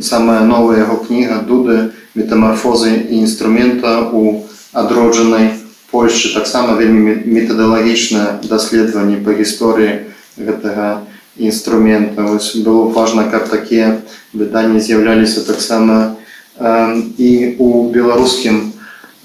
Самая 0.00 0.40
новая 0.40 0.78
яго 0.78 0.96
кніга 1.04 1.42
дуды. 1.44 1.92
Метамарфозы 2.14 2.94
і 3.10 3.26
інструмента 3.26 4.06
у 4.14 4.46
адроджанай 4.74 5.54
Польшчы. 5.90 6.34
Таксама 6.34 6.74
вельмі 6.74 7.22
метадалагічнае 7.22 8.42
даследаванне 8.42 9.22
па 9.22 9.30
гісторыі 9.30 10.10
гэтага 10.34 11.06
інструмента. 11.38 12.22
Вось 12.22 12.56
было 12.56 12.90
важна 12.90 13.30
каб 13.30 13.48
такія 13.48 14.02
выданні 14.34 14.82
з'яўляліся 14.82 15.46
таксама 15.46 16.16
э, 16.58 17.02
і 17.18 17.56
у 17.58 17.90
беларускім 17.94 18.74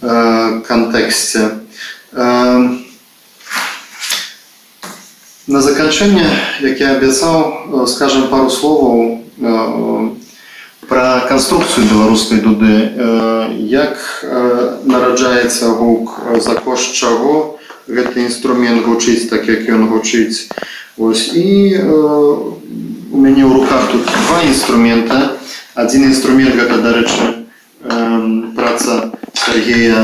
э, 0.01 0.62
кантэксце. 0.62 1.65
Э, 2.13 2.77
на 5.49 5.62
заканчэнне 5.62 6.29
як 6.62 6.79
я 6.79 6.93
абяцаў 6.93 7.85
скажем 7.89 8.29
пару 8.29 8.53
словаў 8.53 9.25
пра 10.89 11.25
канструкцыю 11.30 11.86
беларускай 11.86 12.41
дуды. 12.41 12.89
Як 13.69 14.25
нараджаецца 14.86 15.69
гук 15.78 16.17
за 16.41 16.56
кошт 16.65 16.97
чаго 16.97 17.60
гэты 17.88 18.25
інструмент 18.25 18.86
гучыць 18.86 19.30
так 19.30 19.45
як 19.47 19.69
ён 19.69 19.86
гучыць? 19.93 20.49
Ось, 20.97 21.30
і 21.34 21.78
у 23.13 23.17
мяне 23.17 23.45
ў 23.45 23.54
руках 23.54 23.93
тут 23.93 24.04
два 24.06 24.41
інструмента. 24.49 25.38
Адзін 25.78 26.10
інструмент 26.10 26.58
гэта 26.58 26.82
дарэчы 26.82 27.45
праца 28.58 29.13
Сергея 29.34 30.04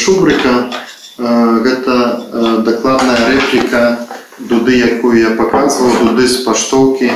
чубрыка. 0.00 0.72
Гэта 1.20 2.64
дакладная 2.64 3.36
рэпліка 3.36 4.08
дуды 4.40 4.80
якую 4.80 5.20
я 5.20 5.36
паказваў 5.36 5.92
дуды 6.08 6.26
з 6.26 6.40
паштоўкі 6.42 7.12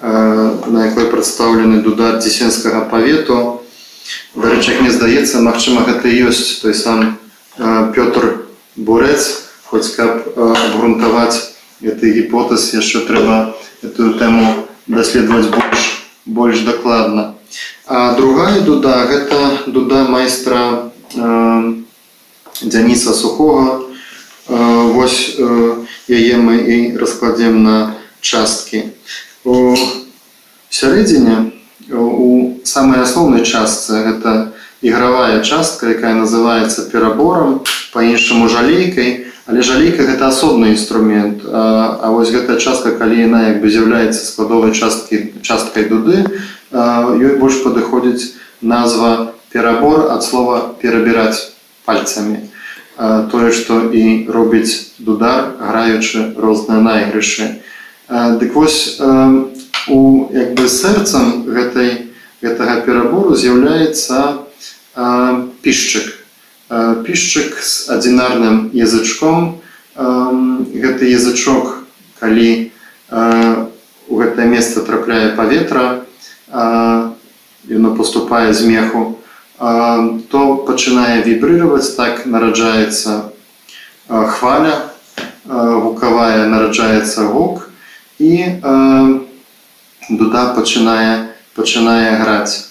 на 0.00 0.86
якой 0.86 1.06
прадстаўлены 1.10 1.82
дуда 1.82 2.18
дзесенскага 2.18 2.84
павету. 2.90 3.62
Дарэчы 4.34 4.72
як 4.72 4.80
мне 4.82 4.90
здаецца 4.90 5.40
Мачыма 5.40 5.84
гэта 5.86 6.08
ёсць 6.08 6.60
той 6.60 6.74
сам 6.74 7.18
Пётр 7.56 8.46
бурэц. 8.76 9.44
Хоць 9.70 9.94
каб 9.96 10.34
абгрунтаваць 10.36 11.54
гэты 11.80 12.12
гіпотэз 12.14 12.74
яшчэ 12.74 13.06
трэба 13.08 13.54
эту 13.82 14.14
тэму 14.18 14.66
даследаваць 14.86 15.48
больш 15.50 16.04
больш 16.26 16.60
дакладна. 16.60 17.34
А 17.86 18.14
другая 18.16 18.60
дуда 18.60 19.06
гэта 19.06 19.64
дуда 19.66 20.04
майстра 20.04 20.92
э, 21.14 21.72
дзяніса 22.62 23.12
сухога. 23.12 23.82
Э, 24.48 24.92
вось 24.92 25.36
э, 25.38 25.84
яе 26.08 26.36
мы 26.36 26.56
і 26.56 26.96
раскладзем 26.96 27.62
на 27.62 27.96
часткі 28.20 28.92
у 29.44 29.76
сярэдзіне 30.70 31.52
у 31.92 32.60
самай 32.64 33.04
асноўнай 33.04 33.44
частцы 33.44 34.00
гэта 34.04 34.52
ігравая 34.80 35.40
частка 35.44 35.92
якая 35.92 36.14
называется 36.14 36.90
перабором 36.90 37.62
по-іншаму 37.92 38.48
жалейкай. 38.48 39.26
Але 39.46 39.60
жалейка 39.60 40.04
гэта 40.04 40.28
асобны 40.28 40.72
інструмент. 40.72 41.44
А, 41.44 42.00
а 42.02 42.10
вось 42.10 42.32
гэтая 42.32 42.56
частка 42.56 42.96
калі 42.96 43.20
яна 43.20 43.48
як 43.52 43.60
бы 43.60 43.68
з'яўляецца 43.68 44.24
складовай 44.24 44.72
часткі 44.72 45.36
часткай 45.44 45.84
дуды 45.84 46.24
ёй 46.72 47.36
больш 47.36 47.60
падыходзіць 47.60 48.40
назва 48.64 49.36
перабор 49.52 50.08
ад 50.10 50.24
слова 50.24 50.72
перабіраць 50.80 51.52
пальцамі 51.84 52.48
тое 53.30 53.52
што 53.52 53.92
і 53.92 54.26
робіць 54.32 54.96
дудар 54.98 55.60
граючы 55.60 56.32
розныя 56.40 56.80
найгрышы 56.80 57.60
дык 58.08 58.54
вось 58.54 59.00
у 59.88 60.28
як 60.32 60.54
бы 60.54 60.68
сэрцам 60.68 61.44
гэтай 61.48 62.12
гэтага 62.42 62.80
перабору 62.84 63.34
з'яўляецца 63.36 64.44
пішчык. 65.64 66.20
Пішчык 67.04 67.58
з 67.60 67.90
адзінарным 67.96 68.70
язычком. 68.72 69.60
Гэты 69.96 71.08
язычок 71.12 71.84
калі 72.20 72.72
у 74.08 74.16
гэтае 74.20 74.46
месца 74.48 74.84
трапляе 74.84 75.32
паветра 75.36 76.04
яно 77.68 77.94
поступае 77.96 78.52
з 78.52 78.68
меху 78.68 79.18
то 79.58 80.40
пачынае 80.68 81.22
вібрыраваць 81.24 81.94
так 81.96 82.26
нараджаецца 82.26 83.30
хваля 84.08 84.74
гукавая 85.46 86.48
нараджаецца 86.48 87.28
гук 87.32 87.63
і 88.18 88.60
дуда 90.10 90.42
пачынае 90.56 91.34
пачынае 91.56 92.18
граць 92.22 92.70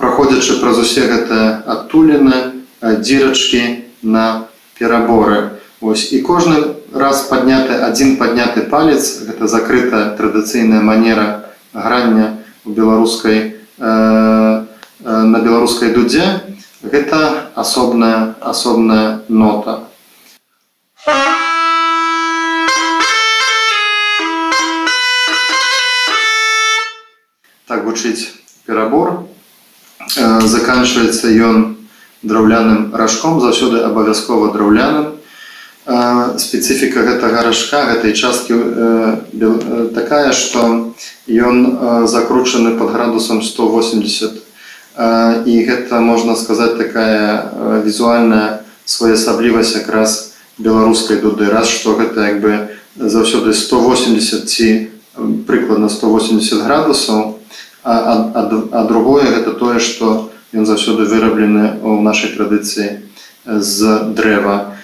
праходзячы 0.00 0.60
праз 0.60 0.78
усе 0.84 1.06
гэтыя 1.10 1.62
адтуліны 1.76 2.36
дзірачкі 2.80 3.62
на 4.02 4.48
пераборы 4.78 5.60
ось. 5.80 6.12
І 6.12 6.20
кожны 6.20 6.80
раз 6.92 7.26
падняты 7.28 7.76
адзін 7.86 8.16
падняты 8.16 8.66
палец 8.72 9.22
гэта 9.26 9.46
закрытая 9.46 10.16
традыцыйная 10.16 10.80
манера 10.80 11.52
грання 11.72 12.38
у 12.64 12.70
беларускай 12.70 13.38
э, 13.38 13.52
э, 13.78 14.64
на 15.04 15.38
беларускай 15.38 15.92
дудзе 15.94 16.24
гэта 16.82 17.52
асобная 17.54 18.34
асобная 18.40 19.20
нота 19.28 19.84
гучыць 27.84 28.30
перабор 28.66 29.26
Э, 30.16 30.40
заканчивается 30.40 31.28
ён 31.28 31.76
драўляным 32.22 32.94
ражком 32.94 33.40
заўсёды 33.40 33.78
абавязкова 33.84 34.52
драўляным 34.52 35.20
э, 35.86 36.38
спецыфіка 36.38 37.04
гэтага 37.06 37.44
ражка 37.46 37.84
гэтай 37.86 38.12
часткі 38.16 38.54
э, 38.58 39.90
такая 39.94 40.32
что 40.32 40.94
ён 41.28 42.08
закручаны 42.08 42.76
под 42.78 42.90
градусам 42.90 43.42
180 43.42 44.42
і 45.46 45.54
гэта 45.64 46.00
можна 46.00 46.34
сказаць 46.34 46.76
такая 46.76 47.80
візуальная 47.84 48.66
своеасаблівасць 48.84 49.76
якраз 49.76 50.34
беларускай 50.58 51.22
дуды. 51.22 51.46
Раз 51.48 51.68
что 51.68 51.94
гэта 51.94 52.26
як 52.26 52.40
бы 52.40 52.68
заўсёды 52.96 53.54
180 53.54 54.48
ці 54.50 54.90
прыкладна 55.46 55.88
180 55.88 56.66
градусаў 56.66 57.39
а, 57.84 57.94
а, 58.34 58.42
а 58.72 58.84
другое 58.84 59.24
гэта 59.24 59.52
тое 59.52 59.78
што 59.78 60.30
ён 60.52 60.66
заўсёды 60.66 61.06
выраблены 61.06 61.80
ў 61.80 62.02
нашай 62.02 62.34
традыцыі 62.34 63.06
з 63.46 64.12
дрэва. 64.14 64.76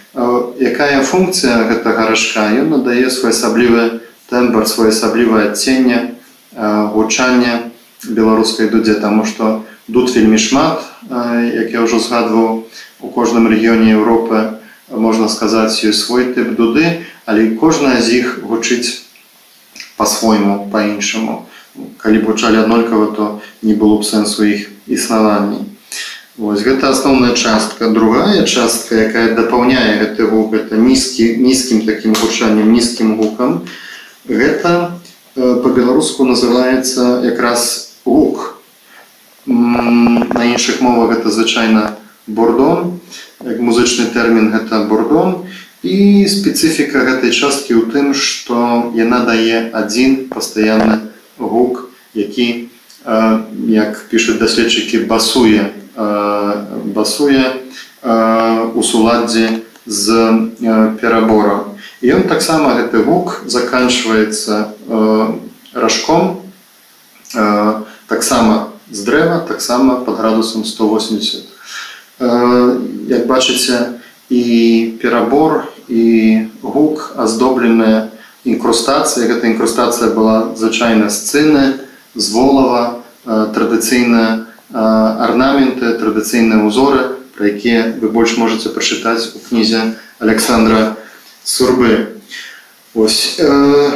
Якая 0.56 1.02
функцыя 1.02 1.68
гэтага 1.68 2.08
ражка? 2.08 2.48
Ён 2.56 2.72
надае 2.72 3.10
своеасаблівы 3.10 4.00
тэмбр 4.30 4.66
своеасаблівае 4.66 5.50
адценне 5.50 6.16
гучання 6.56 7.70
беларускай 8.08 8.68
дудзе 8.68 8.94
таму 9.02 9.24
што 9.24 9.62
тут 9.92 10.14
вельмі 10.14 10.38
шмат 10.38 10.82
як 11.10 11.70
я 11.70 11.84
ўжо 11.84 12.00
згадваў 12.02 12.64
у 13.00 13.08
кожным 13.14 13.46
рэгіёне 13.46 13.94
Еўропы 13.94 14.58
можна 14.90 15.28
сказаць 15.28 15.84
ёсць 15.84 16.06
свой 16.06 16.32
тып 16.34 16.56
дуды 16.58 17.06
але 17.26 17.54
кожная 17.60 18.00
з 18.00 18.22
іх 18.22 18.40
гучыць 18.42 19.04
по-свойму 19.96 20.66
по-іншаму 20.72 21.46
калі 21.98 22.18
б 22.18 22.24
гучалі 22.32 22.62
аднолькава 22.64 23.06
то 23.16 23.40
не 23.62 23.74
было 23.74 23.98
б 23.98 24.04
сэнсу 24.04 24.44
іх 24.44 24.70
існаванні 24.86 25.66
Вось 26.36 26.60
гэта 26.60 26.90
асноўная 26.92 27.32
частка. 27.32 27.88
Другая 27.88 28.44
частка 28.44 29.08
якая 29.08 29.32
дапаўняе 29.32 30.04
гэты 30.04 30.28
гук 30.28 30.52
это 30.52 30.76
нізкі 30.76 31.40
нізкім 31.40 31.86
таким 31.88 32.12
гучаннем 32.12 32.72
нізкім 32.76 33.16
гукам. 33.16 33.64
Гэта 34.28 35.00
э, 35.34 35.56
по-беларуску 35.64 36.28
называется 36.28 37.24
якраз 37.24 37.96
гук. 38.04 38.60
На 39.46 40.44
іншых 40.44 40.82
мовах 40.82 41.16
это 41.16 41.30
звычайна 41.30 41.96
бордон 42.26 43.00
як 43.40 43.60
музычны 43.60 44.10
тэрмін 44.12 44.50
гэта 44.52 44.84
бордон 44.90 45.46
і 45.86 46.26
спецыфіка 46.28 47.00
гэтай 47.06 47.30
часткі 47.30 47.78
ў 47.78 47.88
тым 47.94 48.12
што 48.12 48.90
яна 48.92 49.22
дае 49.24 49.70
адзін 49.70 50.26
пастаянны 50.28 51.05
гук 51.38 51.90
які 52.14 52.68
як 53.68 54.08
пішуць 54.10 54.38
даследчыкі 54.38 55.04
басуе 55.06 55.70
басуе 56.96 57.62
у 58.74 58.82
суладдзі 58.82 59.48
з 59.86 60.06
перабором 61.00 61.76
і 62.02 62.12
ён 62.18 62.26
таксама 62.28 62.74
гэты 62.80 63.04
гук 63.06 63.42
заканчваецца 63.46 64.74
ражком 65.72 66.42
таксама 68.06 68.72
з 68.90 69.04
дрэва 69.06 69.38
таксама 69.48 70.02
под 70.02 70.18
градусам 70.18 70.64
180 70.64 71.46
як 73.08 73.26
бачыце 73.26 74.00
і 74.30 74.42
перабор 75.02 75.68
і 75.88 76.46
гук 76.62 77.14
аздобленыя 77.16 78.05
інкрустацыя 78.46 79.26
гэта 79.26 79.50
інкрустацыя 79.50 80.14
была 80.14 80.54
звычайна 80.54 81.10
сцэны 81.10 81.82
з 82.14 82.26
волава 82.30 83.02
традыцыйныя 83.26 84.46
арнаменты 84.72 85.98
традыцыйныя 85.98 86.62
ўзоры 86.62 87.16
про 87.36 87.52
якія 87.52 87.98
вы 88.00 88.08
больш 88.08 88.36
можете 88.40 88.72
прачытаць 88.72 89.36
у 89.36 89.38
кнізе 89.44 89.98
александра 90.18 90.96
сурбы. 91.44 92.16
Ось 92.94 93.36
э, 93.38 93.90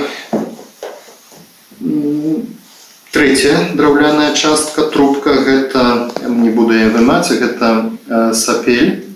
третья 3.11 3.57
драўляная 3.75 4.35
частка 4.35 4.83
трубка 4.83 5.33
гэта 5.41 6.13
не 6.29 6.51
буду 6.51 6.77
я 6.77 6.89
вымаць 6.93 7.33
гэта 7.33 7.91
э, 8.07 8.35
сапель 8.35 9.09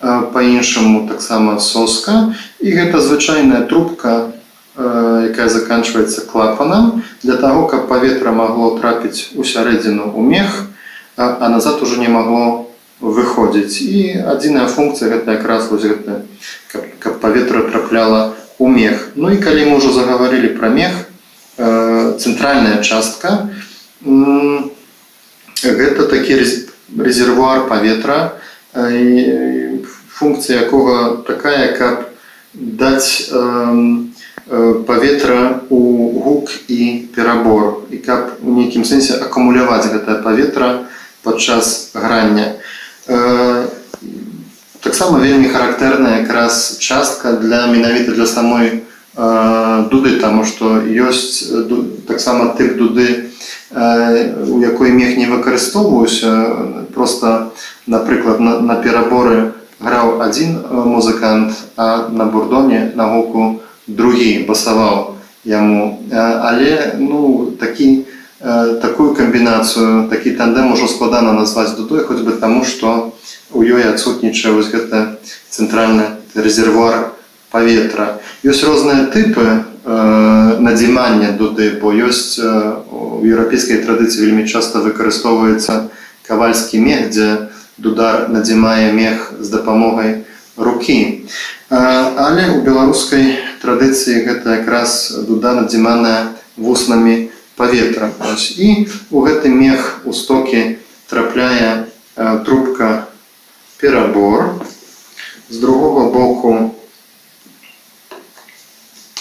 э, 0.00 0.22
по-іншаму 0.32 1.08
таксама 1.08 1.58
соска. 1.58 2.36
І 2.60 2.70
гэта 2.70 3.00
звычайная 3.00 3.62
трубка 3.64 4.28
э, 4.28 4.43
якая 4.76 5.48
заканчивается 5.48 6.22
клапанам. 6.22 7.04
Для 7.22 7.36
того 7.36 7.66
каб 7.66 7.88
паветра 7.88 8.32
магло 8.32 8.78
трапіць 8.78 9.30
у 9.34 9.44
сярэдзіну 9.44 10.12
у 10.14 10.22
мех 10.22 10.66
а, 11.16 11.48
назад 11.48 11.82
уже 11.82 12.00
не 12.00 12.08
магло 12.08 12.66
выходзіць. 13.00 13.82
І 13.82 14.18
адзіная 14.26 14.66
функція 14.66 15.10
гэта 15.10 15.38
якраз 15.38 15.70
вось 15.70 15.86
гэта 15.86 16.22
каб, 16.72 16.82
каб 16.98 17.20
паветра 17.20 17.62
трапляла 17.70 18.34
у 18.58 18.68
мех. 18.68 19.10
Ну 19.14 19.30
і 19.30 19.38
калі 19.38 19.70
мы 19.70 19.78
ўжо 19.78 19.92
загаварылі 19.92 20.58
пра 20.58 20.68
мех 20.68 21.06
цэнтральная 21.56 22.82
частка 22.82 23.50
гэта 25.62 26.02
такі 26.10 26.42
резервуар 26.98 27.68
паветра 27.70 28.34
функція 30.10 30.66
якога 30.66 31.22
такая 31.22 31.78
каб 31.78 32.10
даць 32.54 33.30
э, 33.30 34.13
паветра 34.46 35.60
у 35.70 35.80
гук 36.20 36.50
і 36.68 37.08
перабор. 37.14 37.88
І 37.90 37.96
каб 37.96 38.38
у 38.44 38.52
нейкім 38.52 38.84
сэнсе 38.84 39.16
акумуляваць 39.24 39.88
гэтае 39.88 40.20
паветра 40.20 40.84
падчас 41.22 41.90
грання. 41.94 42.60
Э, 43.08 43.66
таксама 44.80 45.18
вельмі 45.18 45.48
характэрная 45.48 46.20
якраз 46.20 46.78
частка 46.78 47.32
для 47.32 47.66
менавіта 47.66 48.12
для 48.12 48.26
самой 48.26 48.84
э, 49.16 49.84
дуды 49.90 50.20
таму 50.20 50.44
што 50.44 50.80
ёсць 50.84 51.44
таксама 52.08 52.56
тып 52.56 52.76
дуды 52.76 53.32
э, 53.70 54.44
у 54.48 54.60
якой 54.60 54.92
мех 54.92 55.16
не 55.16 55.26
выкарыстоўваюся 55.26 56.88
просто 56.94 57.52
напрыклад 57.86 58.40
на, 58.40 58.60
на 58.60 58.76
пераборы 58.76 59.52
граў 59.80 60.20
адзін 60.20 60.64
музыкант 60.70 61.52
а 61.76 62.08
на 62.08 62.24
бурдоне 62.24 62.92
на 62.94 63.08
гуку 63.12 63.60
другі 63.86 64.44
басаваў 64.48 65.16
яму. 65.44 66.00
Але 66.12 66.96
ну 66.98 67.52
такі 67.60 68.04
такую 68.82 69.14
камбінацыю 69.14 70.08
такі 70.10 70.36
тандем 70.36 70.72
ужо 70.72 70.88
складана 70.88 71.32
назваць 71.32 71.76
дудой 71.76 72.04
хоць 72.04 72.20
бы 72.20 72.32
таму 72.36 72.64
што 72.64 73.12
у 73.52 73.62
ёй 73.62 73.88
адсутнічае 73.88 74.52
вось 74.52 74.68
гэта 74.68 75.16
цэнтральны 75.48 76.20
рэзервуар 76.34 77.14
паветра. 77.54 78.20
Ёсць 78.42 78.66
розныя 78.66 79.06
тыпы 79.14 79.46
э, 79.46 80.56
надзімання 80.58 81.38
дуды 81.38 81.78
бо 81.80 81.94
ёсць 81.94 82.36
э, 82.42 82.50
у 82.90 83.22
еўрапейскай 83.22 83.78
традыцыі 83.86 84.26
вельмі 84.26 84.44
часта 84.50 84.82
выкарыстоўваецца 84.82 85.88
кавальскі 86.26 86.82
мех 86.82 87.14
дзе 87.14 87.48
дудар 87.78 88.28
надзімае 88.28 88.90
мех 88.92 89.32
з 89.38 89.48
дапамогай 89.54 90.26
рукі. 90.58 91.30
Э, 91.70 91.78
але 92.18 92.58
у 92.58 92.66
беларускай 92.66 93.38
традыцыі 93.63 94.23
гэта 94.25 94.61
якраз 94.61 95.11
дуда 95.27 95.53
надзіманая 95.53 96.35
вуснамі 96.57 97.29
паветра 97.55 98.11
і 98.57 98.87
у 99.11 99.21
гэты 99.25 99.49
мех 99.51 100.01
у 100.05 100.13
стокі 100.13 100.79
трапляе 101.07 101.85
э, 102.15 102.43
трубка 102.45 103.07
перабор 103.77 104.65
з 105.49 105.57
другого 105.57 106.09
боку 106.11 106.75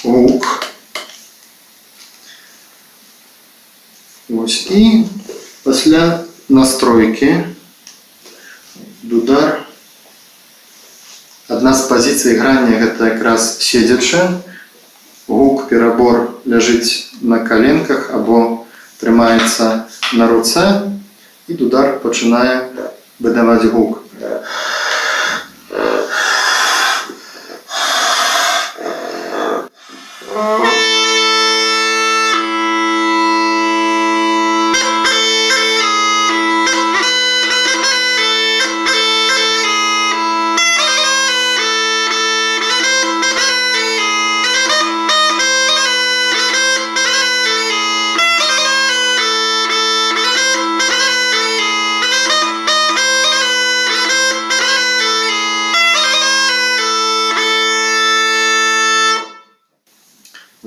лук 0.05 0.69
Ось, 4.31 4.71
і 4.71 5.05
пасля 5.63 6.25
настройки 6.49 7.45
дудар 9.03 9.62
адна 11.74 11.82
з 11.82 11.90
пазіцый 11.90 12.38
грання 12.38 12.78
гэта 12.78 13.18
якраз 13.18 13.58
седзяча 13.58 14.38
гук 15.26 15.66
перабор 15.70 16.38
ляжыць 16.46 17.10
на 17.18 17.40
каленках 17.42 18.14
або 18.14 18.62
трымаецца 19.02 19.90
на 20.14 20.30
руцэ 20.30 20.66
і 21.50 21.58
дудар 21.58 21.98
пачынае 22.06 22.70
выдаваць 23.18 23.66
гук. 23.74 24.06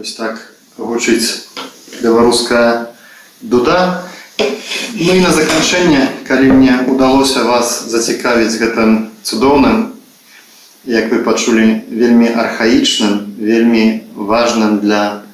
Вось 0.06 0.14
так 0.14 0.38
гучыць 0.78 1.50
беларуская 2.00 2.94
дуда. 3.42 4.06
Ну 4.38 5.14
і 5.14 5.18
на 5.18 5.32
заканчэнне, 5.34 6.22
калі 6.28 6.52
мне 6.54 6.76
ўдалося 6.86 7.42
вас 7.42 7.90
зацікавіць 7.90 8.54
гэтым 8.54 9.10
цудоўным, 9.26 9.98
як 10.86 11.10
вы 11.10 11.26
пачулі 11.26 11.82
вельмі 11.90 12.30
архаічным, 12.30 13.34
вельмі 13.34 14.06
важным 14.14 14.78
для 14.78 15.26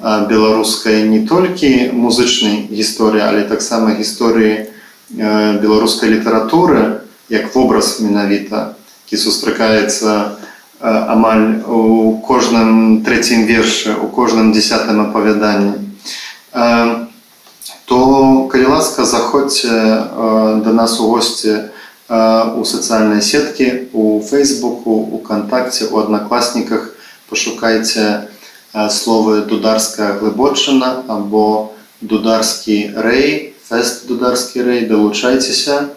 беларускай 0.00 1.04
не 1.04 1.28
толькі 1.28 1.92
музычнай 1.92 2.64
гісторыі, 2.72 3.28
але 3.28 3.44
таксама 3.44 3.92
гісторыі 3.92 4.72
беларускай 5.12 6.16
літаратуры, 6.16 7.04
як 7.28 7.52
вобраз 7.52 8.00
менавіта, 8.00 8.72
які 9.04 9.20
сустракаецца, 9.20 10.40
амаль 10.84 11.64
у 11.64 12.20
кожным 12.20 13.04
трэцім 13.04 13.46
вершы 13.48 13.96
у 13.96 14.08
кожным 14.08 14.52
десятым 14.52 15.00
апавяданні. 15.00 15.80
То 17.84 18.48
калі 18.52 18.66
ласка 18.66 19.04
заходзьце 19.04 19.72
да 20.60 20.72
нас 20.72 21.00
у 21.00 21.08
госці 21.08 21.72
у 22.08 22.64
сацыяльнай 22.68 23.22
сеткі 23.22 23.88
у 23.92 24.20
фейсбуку 24.20 24.92
у 24.92 25.18
кантакце 25.18 25.88
у 25.88 25.98
аднакласніках. 25.98 26.92
Пашукайце 27.30 28.28
словы 28.90 29.40
дударская 29.48 30.12
глыбочына 30.20 31.08
або 31.08 31.72
дударскі 32.02 32.92
рэй 32.92 33.56
фэст 33.64 34.04
дударскі 34.06 34.60
рэй 34.60 34.84
далучайцеся 34.84 35.88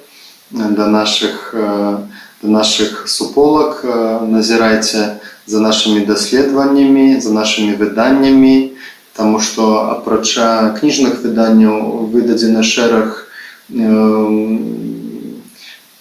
да 0.52 0.88
наших 0.88 1.54
у 1.54 2.27
до 2.42 2.48
наших 2.48 3.08
суполак 3.08 3.86
назірайце 4.28 5.20
за 5.48 5.60
нашими 5.60 6.06
даследаваннямі 6.06 7.20
за 7.22 7.34
нашими 7.34 7.76
выданнямі 7.76 8.72
тому 9.18 9.40
что 9.40 9.90
апрача 9.90 10.78
кніжных 10.80 11.26
выданняў 11.26 12.06
выдадзены 12.14 12.62
шэраг 12.62 13.26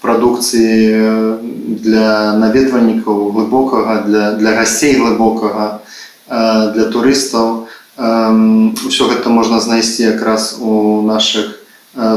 прадукцыі 0.05 1.41
для 1.81 2.37
наведвальнікаў 2.37 3.33
глыбокага 3.33 4.05
для 4.05 4.37
для 4.37 4.53
гасцей 4.53 5.01
глыбокага 5.01 5.81
для 6.29 6.87
турыстаў. 6.93 7.67
Ўсё 7.97 9.09
гэта 9.09 9.33
можна 9.33 9.65
знайсці 9.65 10.13
якраз 10.13 10.61
у 10.61 11.01
наших 11.01 11.65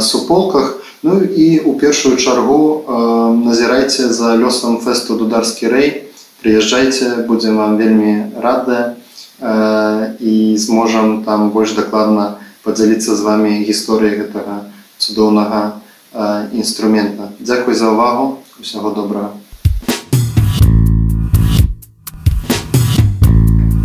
суполках 0.03 0.78
Ну 1.03 1.21
і 1.21 1.59
у 1.59 1.73
першую 1.73 2.17
чаргу 2.17 2.83
э, 2.87 2.93
назірайце 3.45 4.11
за 4.11 4.35
лёсам 4.35 4.83
фэсту 4.83 5.15
дударскі 5.15 5.71
рэй 5.71 6.11
прыязджайце 6.43 7.23
будзем 7.23 7.55
вам 7.55 7.79
вельмі 7.79 8.35
рады 8.35 8.99
э, 9.39 10.11
і 10.19 10.57
зможам 10.59 11.23
там 11.23 11.55
больш 11.55 11.71
дакладна 11.71 12.43
падзяліцца 12.67 13.15
з 13.15 13.21
вами 13.23 13.63
гісторыяй 13.63 14.27
гэтага 14.27 14.67
цудоўнага 14.99 15.79
э, 16.11 16.51
інструмента. 16.51 17.31
Дзякуй 17.39 17.79
за 17.79 17.95
ўвагу 17.95 18.43
усяго 18.59 18.91
добрага. 18.91 19.31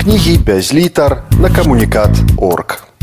Кнігі 0.02 0.42
без 0.42 0.74
літар 0.74 1.22
на 1.38 1.46
камунікат 1.46 2.10
орг 2.42 2.93